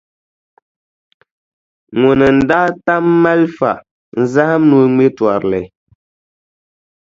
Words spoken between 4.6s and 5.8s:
ni o ŋme tɔrili?